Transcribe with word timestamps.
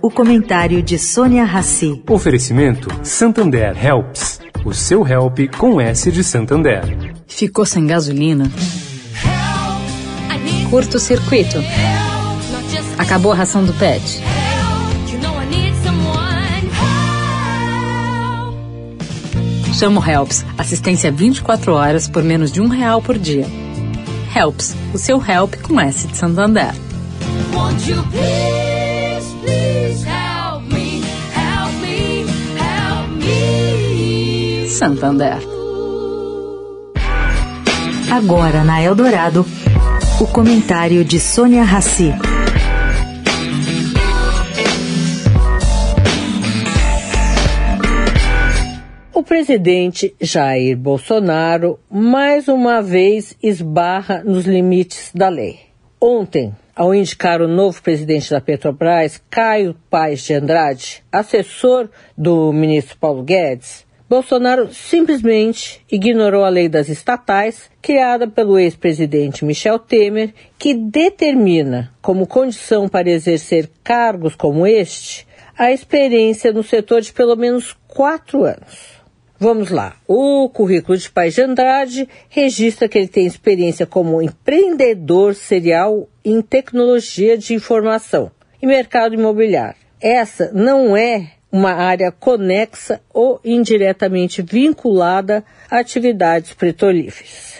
O 0.00 0.10
comentário 0.10 0.82
de 0.82 0.98
Sônia 0.98 1.44
Rassi. 1.44 2.02
Oferecimento 2.08 2.88
Santander 3.02 3.76
Helps. 3.84 4.40
O 4.64 4.72
seu 4.72 5.06
help 5.06 5.38
com 5.56 5.80
S 5.80 6.12
de 6.12 6.22
Santander. 6.22 7.14
Ficou 7.26 7.64
sem 7.64 7.86
gasolina? 7.86 8.50
Curto 10.70 10.98
circuito. 10.98 11.58
Acabou 12.98 13.32
a 13.32 13.34
ração 13.34 13.64
do 13.64 13.72
pet. 13.74 14.22
Chama 19.72 20.00
o 20.00 20.04
Helps. 20.04 20.44
Assistência 20.58 21.10
24 21.10 21.72
horas 21.72 22.08
por 22.08 22.22
menos 22.22 22.52
de 22.52 22.60
um 22.60 22.68
real 22.68 23.00
por 23.00 23.18
dia. 23.18 23.46
Helps. 24.34 24.76
O 24.92 24.98
seu 24.98 25.22
help 25.24 25.54
com 25.62 25.80
S 25.80 26.06
de 26.06 26.16
Santander. 26.16 26.72
Won't 27.54 27.90
you 27.90 28.02
please, 28.10 28.67
Santander. 34.78 35.38
Agora 38.12 38.62
na 38.62 38.80
Eldorado, 38.80 39.44
o 40.20 40.26
comentário 40.28 41.04
de 41.04 41.18
Sônia 41.18 41.64
Rassi. 41.64 42.12
O 49.12 49.24
presidente 49.24 50.14
Jair 50.20 50.76
Bolsonaro 50.78 51.80
mais 51.90 52.46
uma 52.46 52.80
vez 52.80 53.36
esbarra 53.42 54.22
nos 54.24 54.46
limites 54.46 55.10
da 55.12 55.28
lei. 55.28 55.58
Ontem, 56.00 56.54
ao 56.76 56.94
indicar 56.94 57.42
o 57.42 57.48
novo 57.48 57.82
presidente 57.82 58.30
da 58.30 58.40
Petrobras, 58.40 59.20
Caio 59.28 59.74
Paes 59.90 60.20
de 60.20 60.34
Andrade, 60.34 61.02
assessor 61.10 61.90
do 62.16 62.52
ministro 62.52 62.96
Paulo 62.96 63.24
Guedes, 63.24 63.87
Bolsonaro 64.08 64.72
simplesmente 64.72 65.84
ignorou 65.90 66.42
a 66.42 66.48
lei 66.48 66.66
das 66.68 66.88
estatais, 66.88 67.70
criada 67.82 68.26
pelo 68.26 68.58
ex-presidente 68.58 69.44
Michel 69.44 69.78
Temer, 69.78 70.32
que 70.58 70.72
determina 70.72 71.92
como 72.00 72.26
condição 72.26 72.88
para 72.88 73.10
exercer 73.10 73.68
cargos 73.84 74.34
como 74.34 74.66
este 74.66 75.26
a 75.58 75.72
experiência 75.72 76.52
no 76.52 76.62
setor 76.62 77.02
de 77.02 77.12
pelo 77.12 77.36
menos 77.36 77.76
quatro 77.86 78.44
anos. 78.44 78.98
Vamos 79.40 79.70
lá. 79.70 79.96
O 80.06 80.48
currículo 80.48 80.96
de 80.96 81.10
Pai 81.10 81.30
de 81.30 81.42
Andrade 81.42 82.08
registra 82.28 82.88
que 82.88 82.96
ele 82.96 83.08
tem 83.08 83.26
experiência 83.26 83.84
como 83.84 84.22
empreendedor 84.22 85.34
serial 85.34 86.08
em 86.24 86.40
tecnologia 86.40 87.36
de 87.36 87.54
informação 87.54 88.30
e 88.60 88.66
mercado 88.66 89.14
imobiliário. 89.14 89.76
Essa 90.00 90.50
não 90.52 90.96
é 90.96 91.37
uma 91.50 91.72
área 91.72 92.12
conexa 92.12 93.00
ou 93.12 93.40
indiretamente 93.44 94.42
vinculada 94.42 95.44
a 95.70 95.78
atividades 95.78 96.52
petrolíferas. 96.52 97.58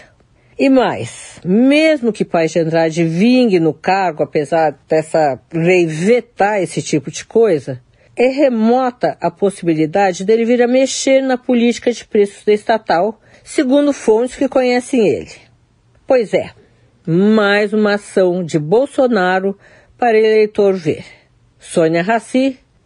E 0.59 0.69
mais, 0.69 1.41
mesmo 1.45 2.13
que 2.13 2.25
Pai 2.25 2.49
de 2.49 2.59
Andrade 2.59 3.05
vingue 3.05 3.61
no 3.61 3.73
cargo, 3.73 4.25
apesar 4.25 4.77
dessa 4.89 5.41
lei 5.53 5.87
vetar 5.87 6.61
esse 6.61 6.83
tipo 6.83 7.11
de 7.11 7.25
coisa, 7.25 7.81
é 8.17 8.27
remota 8.27 9.17
a 9.21 9.31
possibilidade 9.31 10.25
dele 10.25 10.45
vir 10.45 10.61
a 10.61 10.67
mexer 10.67 11.23
na 11.23 11.39
política 11.39 11.93
de 11.93 12.05
preços 12.05 12.45
da 12.45 12.53
estatal, 12.53 13.21
segundo 13.45 13.93
fontes 13.93 14.35
que 14.35 14.49
conhecem 14.49 15.07
ele. 15.07 15.31
Pois 16.05 16.35
é, 16.35 16.51
mais 17.07 17.73
uma 17.73 17.95
ação 17.95 18.43
de 18.45 18.59
Bolsonaro 18.59 19.57
para 19.97 20.19
eleitor 20.19 20.75
ver. 20.75 21.05
Sônia 21.61 22.03
Raci, 22.03 22.59